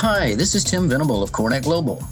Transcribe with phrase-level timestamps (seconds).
[0.00, 2.06] Hi, this is Tim Venable of CoreNet Global.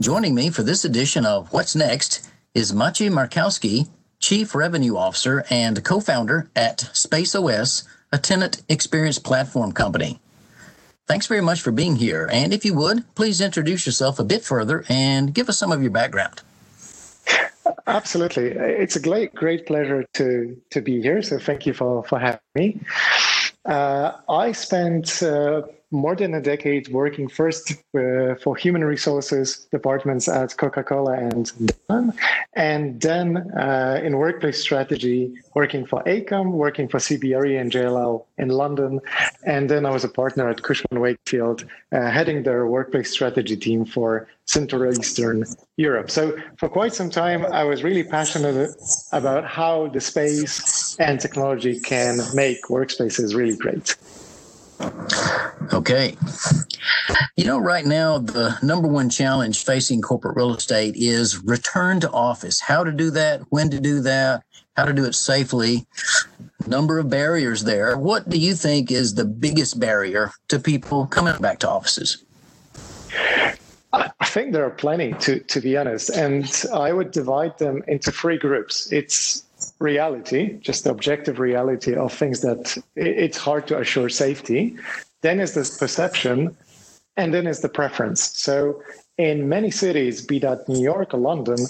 [0.00, 3.88] Joining me for this edition of What's Next is Maciej Markowski,
[4.20, 10.20] Chief Revenue Officer and co founder at SpaceOS, a tenant experience platform company.
[11.08, 12.28] Thanks very much for being here.
[12.30, 15.82] And if you would, please introduce yourself a bit further and give us some of
[15.82, 16.42] your background.
[17.88, 18.50] Absolutely.
[18.52, 21.22] It's a great, great pleasure to, to be here.
[21.22, 22.80] So thank you for, for having me.
[23.64, 30.28] Uh, I spent uh, more than a decade working first uh, for human resources departments
[30.28, 31.52] at Coca-Cola and
[31.88, 32.16] Danone,
[32.54, 38.48] and then uh, in workplace strategy, working for AECOM, working for CBRE and JLL in
[38.48, 39.00] London,
[39.44, 43.84] and then I was a partner at Cushman Wakefield, uh, heading their workplace strategy team
[43.84, 45.44] for Central Eastern
[45.76, 46.10] Europe.
[46.10, 48.70] So for quite some time, I was really passionate
[49.12, 53.96] about how the space and technology can make workspaces really great.
[55.90, 56.16] Okay.
[57.34, 62.10] You know, right now, the number one challenge facing corporate real estate is return to
[62.12, 62.60] office.
[62.60, 64.44] How to do that, when to do that,
[64.76, 65.88] how to do it safely.
[66.68, 67.98] Number of barriers there.
[67.98, 72.22] What do you think is the biggest barrier to people coming back to offices?
[73.92, 76.10] I think there are plenty, to, to be honest.
[76.10, 78.92] And I would divide them into three groups.
[78.92, 79.42] It's
[79.80, 84.76] reality, just the objective reality of things that it's hard to assure safety.
[85.22, 86.56] Then is this perception,
[87.16, 88.38] and then is the preference.
[88.38, 88.82] So
[89.18, 91.68] in many cities, be that New York or London,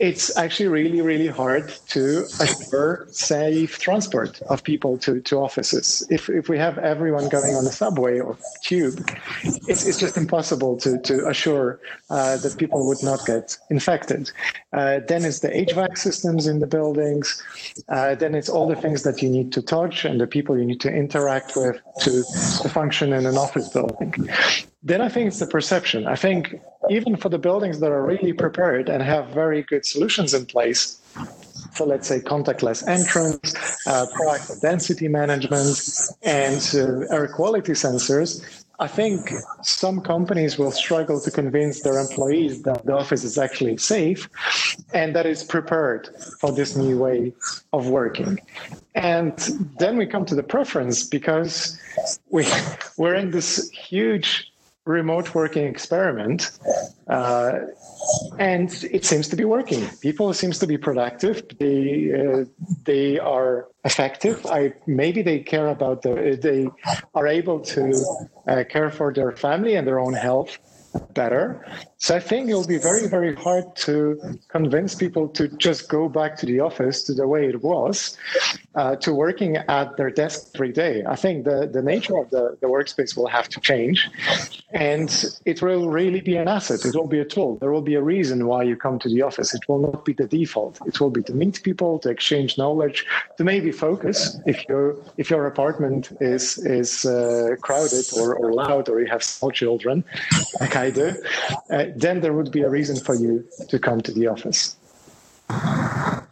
[0.00, 6.04] it's actually really, really hard to assure safe transport of people to, to offices.
[6.10, 9.08] If, if we have everyone going on the subway or tube,
[9.44, 14.32] it's, it's just impossible to, to assure uh, that people would not get infected.
[14.72, 17.40] Uh, then it's the HVAC systems in the buildings.
[17.88, 20.64] Uh, then it's all the things that you need to touch and the people you
[20.64, 22.24] need to interact with to,
[22.62, 24.12] to function in an office building.
[24.82, 26.06] Then I think it's the perception.
[26.06, 30.34] I think even for the buildings that are really prepared and have very good solutions
[30.34, 31.00] in place,
[31.72, 33.54] so let's say contactless entrance,
[33.86, 35.76] uh, proactive density management,
[36.22, 38.44] and uh, air quality sensors,
[38.80, 39.32] I think
[39.62, 44.28] some companies will struggle to convince their employees that the office is actually safe
[44.92, 46.08] and that it's prepared
[46.40, 47.32] for this new way
[47.72, 48.40] of working.
[48.96, 49.36] And
[49.78, 51.78] then we come to the preference because
[52.30, 52.46] we,
[52.98, 54.52] we're in this huge
[54.86, 56.58] remote working experiment
[57.08, 57.60] uh,
[58.38, 59.88] and it seems to be working.
[60.00, 61.42] People seems to be productive.
[61.58, 62.44] They uh,
[62.84, 64.44] they are effective.
[64.46, 66.68] I maybe they care about the they
[67.14, 68.04] are able to
[68.48, 70.58] uh, care for their family and their own health
[71.14, 71.64] better.
[72.04, 76.36] So I think it'll be very, very hard to convince people to just go back
[76.36, 78.18] to the office to the way it was,
[78.74, 81.02] uh, to working at their desk every day.
[81.08, 84.10] I think the, the nature of the, the workspace will have to change
[84.74, 85.08] and
[85.46, 86.84] it will really be an asset.
[86.84, 87.56] It will be a tool.
[87.56, 89.54] There will be a reason why you come to the office.
[89.54, 90.80] It will not be the default.
[90.86, 93.06] It will be to meet people, to exchange knowledge,
[93.38, 98.90] to maybe focus if your if your apartment is is uh, crowded or, or loud
[98.90, 100.04] or you have small children.
[100.60, 101.14] like I do,
[101.70, 104.76] uh, then there would be a reason for you to come to the office.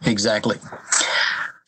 [0.05, 0.57] Exactly.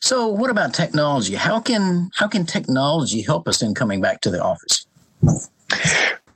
[0.00, 1.34] So, what about technology?
[1.34, 4.86] How can how can technology help us in coming back to the office?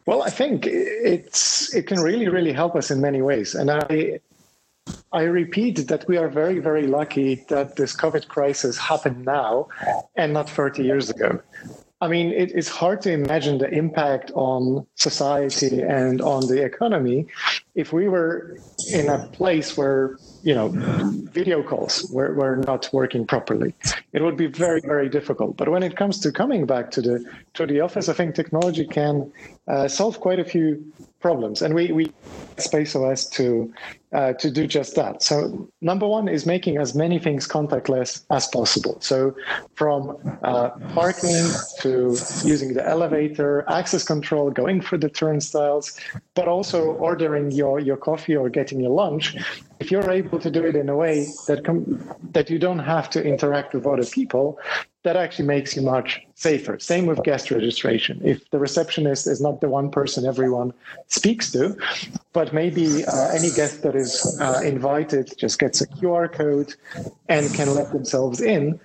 [0.07, 4.21] Well, I think it's it can really really help us in many ways, and I
[5.13, 9.69] I repeat that we are very very lucky that this COVID crisis happened now
[10.17, 11.41] and not 30 years ago.
[12.03, 17.27] I mean, it, it's hard to imagine the impact on society and on the economy
[17.75, 18.57] if we were
[18.93, 20.71] in a place where, you know,
[21.33, 23.75] video calls were, were not working properly.
[24.13, 25.59] It would be very, very difficult.
[25.59, 27.25] But when it comes to coming back to the
[27.55, 29.31] to the office, I think technology can
[29.69, 30.83] uh, solve quite a few
[31.21, 31.61] problems.
[31.61, 32.13] And we, we
[32.57, 33.73] SpaceOS to
[34.13, 35.23] uh, to do just that.
[35.23, 38.97] So number one is making as many things contactless as possible.
[39.01, 39.35] So
[39.75, 41.47] from uh, parking
[41.81, 45.99] to using the elevator, access control, going for the turnstiles,
[46.35, 49.37] but also ordering your, your coffee or getting your lunch.
[49.79, 52.03] If you're able to do it in a way that com-
[52.33, 54.59] that you don't have to interact with other people,
[55.03, 56.79] that actually makes you much safer.
[56.79, 58.21] Same with guest registration.
[58.23, 60.75] If the receptionist is not the one person everyone
[61.09, 61.77] speaks to,
[62.35, 64.11] but maybe uh, any guest that is
[64.41, 66.75] uh, invited just gets a QR code
[67.29, 68.81] and can let themselves in,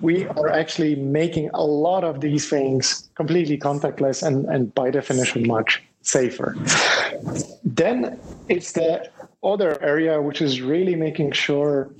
[0.00, 5.46] we are actually making a lot of these things completely contactless and, and by definition
[5.46, 6.56] much safer.
[7.64, 8.18] Then
[8.48, 9.08] it's the
[9.44, 11.90] other area which is really making sure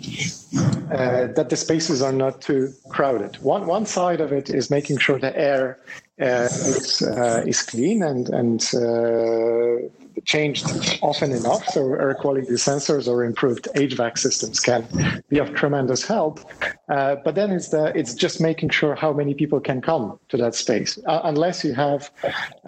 [0.92, 3.36] uh, that the spaces are not too crowded.
[3.42, 5.78] One one side of it is making sure the air
[6.20, 9.88] uh, is, uh, is clean and and uh,
[10.24, 10.64] changed
[11.02, 14.86] often enough, so air quality sensors or improved HVAC systems can
[15.28, 16.40] be of tremendous help.
[16.88, 20.36] Uh, but then it's the it's just making sure how many people can come to
[20.36, 20.98] that space.
[21.06, 22.10] Uh, unless you have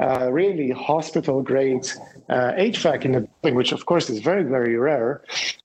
[0.01, 1.87] uh, really hospital grade
[2.29, 5.23] uh, HVAC in the building, which of course is very very rare,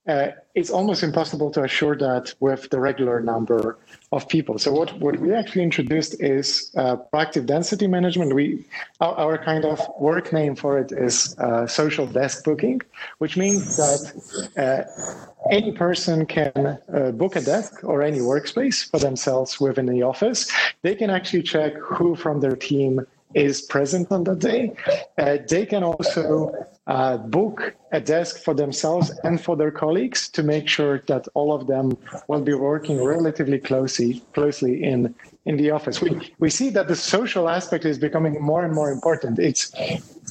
[0.08, 3.78] uh, it's almost impossible to assure that with the regular number
[4.10, 4.58] of people.
[4.58, 8.34] So what, what we actually introduced is proactive density management.
[8.34, 8.66] We
[9.00, 11.36] our, our, kind of work name for it is
[11.68, 12.82] social desk booking,
[13.18, 15.06] which means that
[15.52, 16.78] any person can
[17.14, 20.50] book a desk or any workspace for themselves within the office.
[20.82, 24.74] They can actually check who from their team is present on that day.
[25.18, 26.52] Uh, they can also
[26.86, 31.52] uh, book a desk for themselves and for their colleagues to make sure that all
[31.52, 31.96] of them
[32.28, 35.14] will be working relatively closely closely in
[35.46, 36.00] in the office.
[36.00, 39.38] We we see that the social aspect is becoming more and more important.
[39.38, 39.72] It's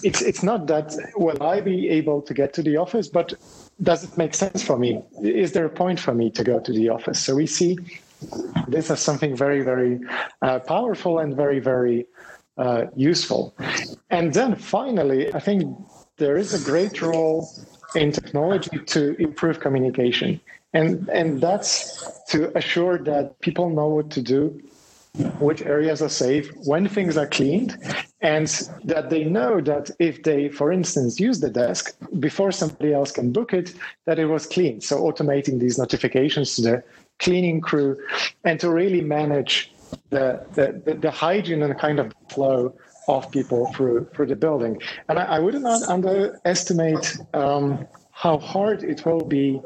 [0.04, 3.34] it's it's not that will I be able to get to the office, but
[3.82, 5.02] does it make sense for me?
[5.24, 7.20] Is there a point for me to go to the office?
[7.20, 7.78] So we see
[8.68, 10.00] this as something very very
[10.42, 12.06] uh, powerful and very very
[12.60, 13.56] uh, useful.
[14.10, 15.76] And then finally, I think
[16.18, 17.50] there is a great role
[17.96, 20.40] in technology to improve communication.
[20.74, 24.62] And, and that's to assure that people know what to do,
[25.40, 27.78] which areas are safe, when things are cleaned,
[28.22, 28.48] and
[28.84, 33.32] that they know that if they, for instance, use the desk before somebody else can
[33.32, 33.74] book it,
[34.06, 34.82] that it was clean.
[34.82, 36.84] So automating these notifications to the
[37.18, 37.98] cleaning crew
[38.44, 39.72] and to really manage
[40.10, 42.74] the, the, the, hygiene and kind of flow
[43.08, 44.80] of people through through the building.
[45.08, 49.62] And I, I would not underestimate um, how hard it will be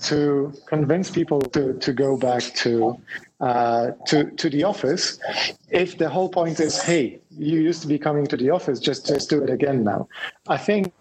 [0.00, 3.00] to convince people to, to go back to
[3.40, 5.18] uh, to to the office
[5.70, 9.06] if the whole point is hey you used to be coming to the office just
[9.06, 10.08] just do it again now
[10.48, 10.92] i think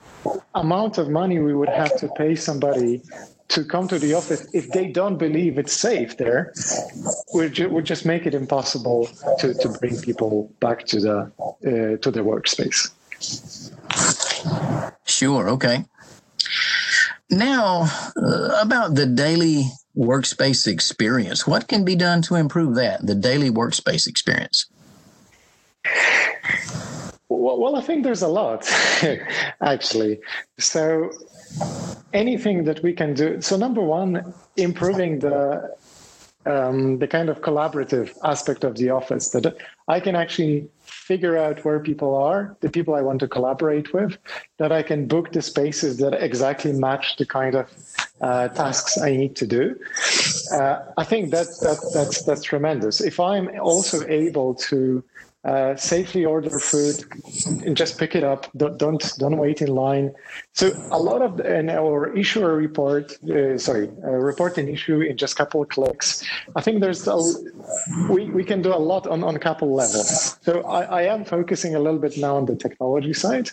[0.56, 3.01] amount of money we would have to pay somebody
[3.47, 6.53] to come to the office if they don't believe it's safe there
[7.33, 9.07] we ju- would just make it impossible
[9.39, 12.92] to, to bring people back to the uh, to the workspace.
[15.06, 15.86] Sure okay.
[17.30, 17.88] Now
[18.18, 19.65] uh, about the daily
[19.97, 24.65] workspace experience what can be done to improve that the daily workspace experience
[27.45, 28.62] well, well i think there's a lot
[29.74, 30.13] actually
[30.71, 31.09] so
[32.15, 33.42] anything that we can do.
[33.42, 35.75] So number one, improving the
[36.47, 39.57] um, the kind of collaborative aspect of the office that
[39.88, 44.15] I can actually figure out where people are, the people I want to collaborate with,
[44.59, 47.65] that I can book the spaces that exactly match the kind of
[48.21, 49.75] uh, tasks I need to do.
[50.51, 53.01] Uh, I think that, that that's that's tremendous.
[53.01, 55.03] If I'm also able to
[55.45, 57.06] uh, safely order food
[57.63, 58.47] and just pick it up.
[58.57, 60.13] Don't don't, don't wait in line.
[60.53, 65.18] So a lot of and our issue a report, uh, sorry, report an issue in
[65.18, 66.25] just a couple of clicks.
[66.56, 67.18] I think there's a,
[68.09, 70.38] we we can do a lot on on a couple levels.
[70.42, 73.50] So I, I am focusing a little bit now on the technology side,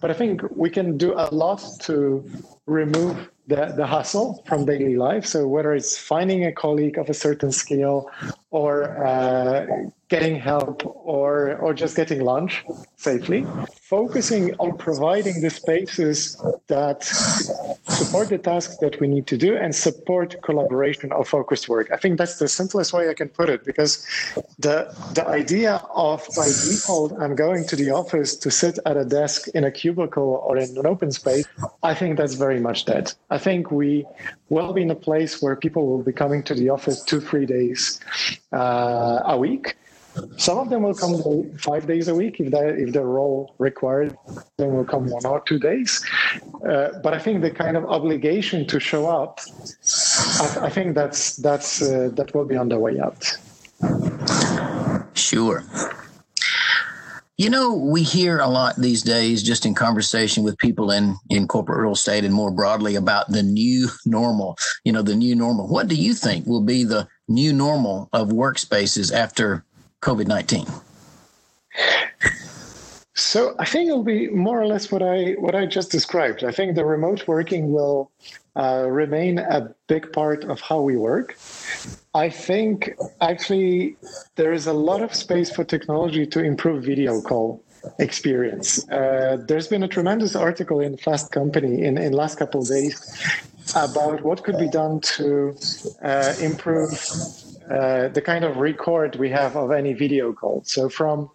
[0.00, 2.24] but I think we can do a lot to
[2.66, 5.26] remove the, the hustle from daily life.
[5.26, 8.10] So whether it's finding a colleague of a certain skill
[8.52, 9.66] or uh,
[10.12, 10.84] getting help
[11.16, 12.64] or or just getting lunch
[12.96, 13.46] safely.
[13.96, 16.16] Focusing on providing the spaces
[16.66, 16.98] that
[17.98, 21.86] support the tasks that we need to do and support collaboration or focused work.
[21.96, 23.92] I think that's the simplest way i can put it because
[24.66, 24.76] the
[25.18, 25.72] the idea
[26.10, 29.72] of by default i'm going to the office to sit at a desk in a
[29.80, 31.46] cubicle or in an open space
[31.90, 33.04] i think that's very much dead.
[33.36, 33.92] I think we
[34.54, 37.46] will be in a place where people will be coming to the office two three
[37.56, 37.82] days
[38.52, 39.76] uh, a week
[40.36, 44.16] some of them will come five days a week if they if their role required.
[44.58, 46.04] Then will come one or two days.
[46.68, 49.40] Uh, but I think the kind of obligation to show up,
[50.40, 53.38] I, I think that's that's uh, that will be on the way out.
[55.14, 55.64] Sure.
[57.38, 61.48] You know, we hear a lot these days, just in conversation with people in, in
[61.48, 65.66] corporate real estate and more broadly about the new normal, you know, the new normal.
[65.66, 69.64] What do you think will be the new normal of workspaces after
[70.02, 70.66] COVID 19?
[73.14, 76.44] So I think it'll be more or less what I what I just described.
[76.44, 78.10] I think the remote working will
[78.56, 81.36] uh, remain a big part of how we work.
[82.14, 83.96] I think actually
[84.36, 87.62] there is a lot of space for technology to improve video call
[87.98, 88.88] experience.
[88.88, 92.94] Uh, there's been a tremendous article in Fast Company in in last couple days
[93.74, 95.56] about what could be done to
[96.02, 96.92] uh, improve
[97.70, 100.62] uh, the kind of record we have of any video call.
[100.64, 101.30] So from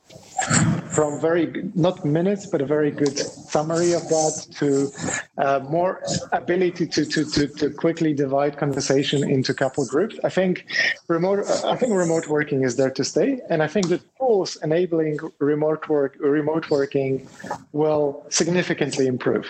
[0.90, 4.92] from very not minutes but a very good summary of that to
[5.38, 6.02] uh, more
[6.32, 10.16] ability to, to to to quickly divide conversation into couple groups.
[10.24, 10.66] I think
[11.08, 11.40] remote
[11.74, 15.88] i think remote working is there to stay and i think the tools enabling remote
[15.90, 17.28] work remote working
[17.72, 19.46] will significantly improve.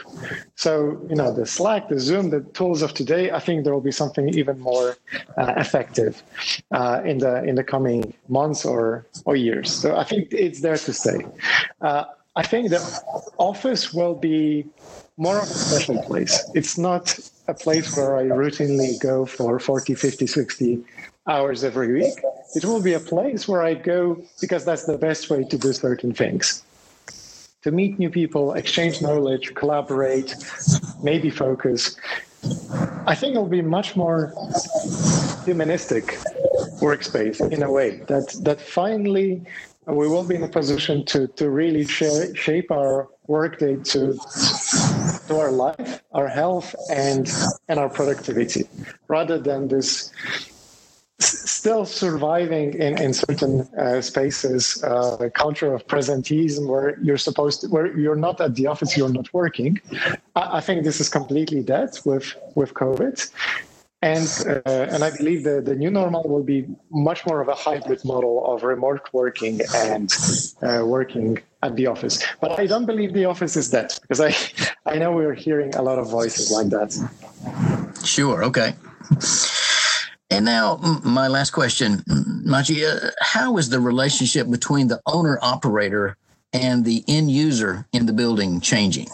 [0.55, 3.89] So you know the slack the zoom the tools of today i think there will
[3.91, 4.97] be something even more
[5.37, 6.21] uh, effective
[6.71, 9.71] uh, in the in the coming months or or years.
[9.71, 11.19] So i think it's there to stay.
[11.81, 12.03] Uh,
[12.37, 12.81] I think the
[13.39, 14.67] office will be
[15.17, 16.47] more of a special place.
[16.53, 17.17] It's not
[17.47, 20.83] a place where I routinely go for 40, 50, 60
[21.25, 22.13] hours every week.
[22.53, 25.73] It will be a place where I go because that's the best way to do
[25.73, 26.61] certain things.
[27.63, 30.35] To meet new people, exchange knowledge, collaborate,
[31.01, 31.97] maybe focus.
[33.07, 34.31] I think it'll be much more
[35.43, 36.19] humanistic
[36.85, 39.41] workspace in a way that that finally
[39.87, 44.13] we will be in a position to to really shape our workday to
[45.27, 47.31] to our life, our health, and
[47.69, 48.67] and our productivity,
[49.07, 50.11] rather than this
[51.19, 57.61] still surviving in, in certain uh, spaces, uh, the culture of presenteeism where you're supposed
[57.61, 59.79] to, where you're not at the office, you're not working.
[60.35, 63.31] I, I think this is completely dead with, with COVID.
[64.03, 67.55] And uh, and I believe the, the new normal will be much more of a
[67.55, 70.13] hybrid model of remote working and
[70.61, 72.23] uh, working at the office.
[72.39, 74.35] But I don't believe the office is dead because I
[74.85, 76.93] I know we're hearing a lot of voices like that.
[78.05, 78.43] Sure.
[78.43, 78.75] Okay.
[80.29, 82.03] And now, my last question,
[82.45, 86.17] Maciej, uh, how is the relationship between the owner operator
[86.53, 89.07] and the end user in the building changing?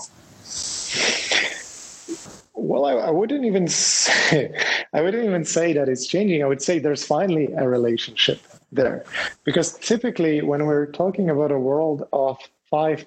[2.74, 4.52] Well, I, I, wouldn't even say
[4.94, 6.42] I wouldn't even say that it's changing.
[6.42, 9.06] I would say there's finally a relationship there,
[9.44, 12.40] because typically when we're talking about a world of
[12.72, 13.06] five,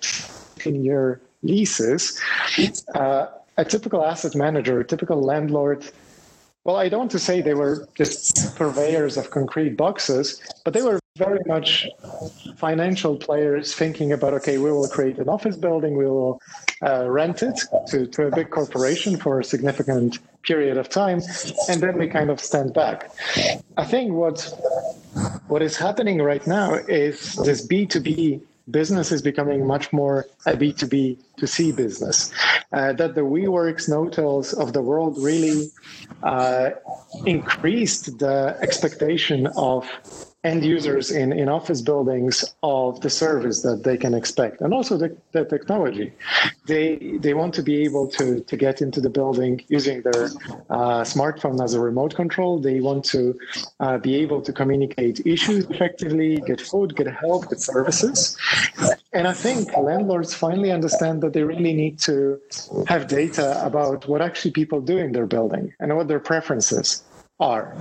[0.55, 2.17] ten year leases,
[2.95, 5.91] uh, a typical asset manager, a typical landlord
[6.63, 10.83] well, I don't want to say they were just purveyors of concrete boxes, but they
[10.83, 11.89] were very much
[12.57, 16.41] financial players thinking about okay, we will create an office building, we will
[16.83, 17.59] uh, rent it
[17.89, 21.21] to, to a big corporation for a significant period of time,
[21.69, 23.11] and then we kind of stand back.
[23.77, 24.39] I think what
[25.49, 31.19] what is happening right now is this B2B business is becoming much more a B2B
[31.39, 32.33] to C business.
[32.73, 35.69] Uh, that the WeWorks, Knotels of the world really
[36.23, 36.71] uh,
[37.25, 39.89] increased the expectation of
[40.47, 44.97] end users in, in office buildings of the service that they can expect and also
[45.03, 46.09] the, the technology.
[46.67, 50.25] They they want to be able to, to get into the building using their
[50.77, 52.53] uh, smartphone as a remote control.
[52.69, 53.23] They want to
[53.85, 58.19] uh, be able to communicate issues effectively, get food, get help, get services.
[59.13, 59.61] And I think
[59.91, 62.41] landlords finally understand that they really need to
[62.93, 67.03] have data about what actually people do in their building and what their preferences
[67.41, 67.75] are.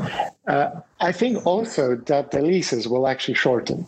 [0.47, 3.87] Uh, I think also that the leases will actually shorten.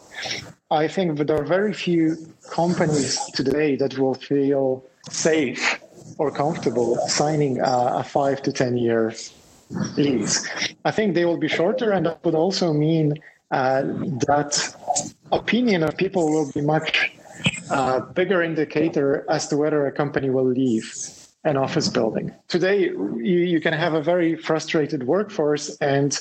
[0.72, 5.80] I think that there are very few companies today that will feel safe
[6.18, 9.14] or comfortable signing a, a five to 10 year
[9.98, 10.48] lease.
[10.86, 13.14] I think they will be shorter, and that would also mean
[13.52, 13.82] uh,
[14.28, 14.76] that
[15.32, 17.12] opinion of people will be much
[17.70, 20.94] uh, bigger indicator as to whether a company will leave
[21.44, 22.34] an office building.
[22.48, 26.20] Today, you, you can have a very frustrated workforce, and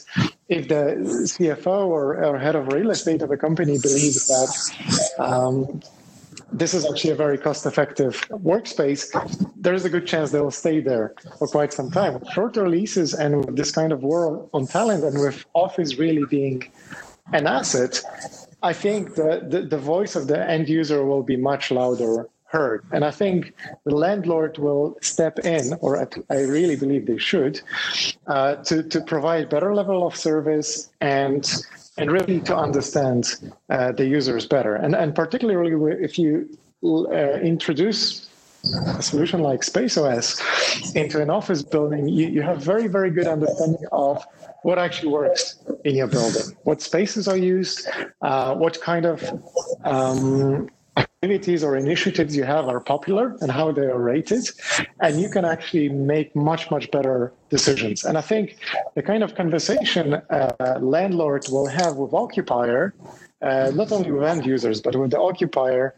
[0.48, 5.80] if the CFO or, or head of real estate of a company believes that um,
[6.52, 9.02] this is actually a very cost effective workspace,
[9.56, 12.22] there is a good chance they will stay there for quite some time.
[12.32, 16.70] Shorter leases and with this kind of war on talent and with office really being
[17.32, 18.00] an asset,
[18.62, 22.84] I think the, the, the voice of the end user will be much louder heard.
[22.92, 27.60] And I think the landlord will step in, or I really believe they should,
[28.26, 31.44] uh, to, to provide better level of service and
[31.98, 33.36] and really to understand
[33.70, 34.74] uh, the users better.
[34.74, 35.72] And, and particularly
[36.04, 36.46] if you
[36.84, 38.28] uh, introduce
[38.98, 43.84] a solution like SpaceOS into an office building, you, you have very, very good understanding
[43.92, 44.22] of
[44.62, 47.88] what actually works in your building, what spaces are used,
[48.20, 49.22] uh, what kind of
[49.84, 50.68] um,
[51.22, 54.44] activities or initiatives you have are popular and how they are rated
[55.00, 58.04] and you can actually make much much better decisions.
[58.04, 58.58] And i think
[58.94, 62.94] the kind of conversation uh, landlords will have with occupier
[63.40, 65.94] uh, not only with end users but with the occupier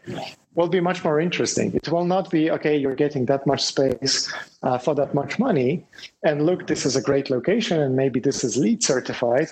[0.55, 1.69] will be much more interesting.
[1.81, 4.15] It will not be okay you're getting that much space
[4.63, 5.85] uh, for that much money
[6.29, 9.49] and look this is a great location and maybe this is LEED certified.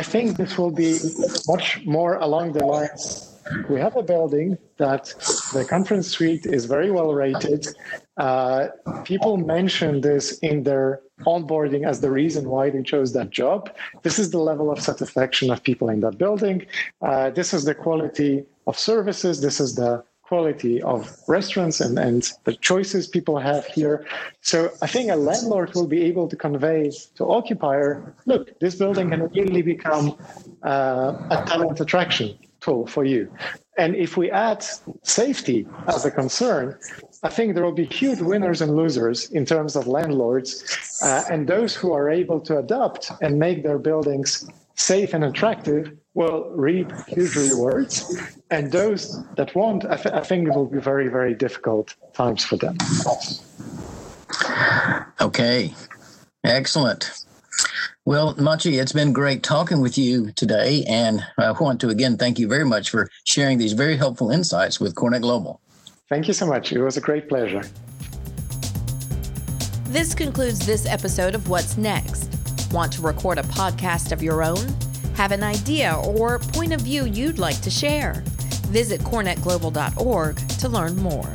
[0.00, 0.92] I think this will be
[1.52, 3.33] much more along the lines
[3.68, 5.04] we have a building that
[5.52, 7.66] the conference suite is very well rated.
[8.16, 8.68] Uh,
[9.04, 13.70] people mention this in their onboarding as the reason why they chose that job.
[14.02, 16.66] This is the level of satisfaction of people in that building.
[17.02, 19.40] Uh, this is the quality of services.
[19.40, 24.06] This is the quality of restaurants and, and the choices people have here.
[24.40, 29.10] So I think a landlord will be able to convey to occupier, look, this building
[29.10, 30.16] can really become
[30.62, 33.30] uh, a talent attraction for you.
[33.76, 34.64] And if we add
[35.02, 36.78] safety as a concern,
[37.22, 40.50] I think there will be huge winners and losers in terms of landlords
[41.02, 45.96] uh, and those who are able to adapt and make their buildings safe and attractive
[46.14, 47.94] will reap huge rewards.
[48.50, 49.02] And those
[49.36, 52.76] that won't, I, th- I think it will be very, very difficult times for them.
[55.20, 55.74] Okay,
[56.44, 57.24] excellent.
[58.06, 60.84] Well, Maciej, it's been great talking with you today.
[60.86, 64.78] And I want to again thank you very much for sharing these very helpful insights
[64.78, 65.62] with CoreNet Global.
[66.10, 66.70] Thank you so much.
[66.72, 67.62] It was a great pleasure.
[69.86, 72.30] This concludes this episode of What's Next.
[72.70, 74.66] Want to record a podcast of your own?
[75.14, 78.22] Have an idea or point of view you'd like to share?
[78.66, 81.32] Visit corenetglobal.org to learn more.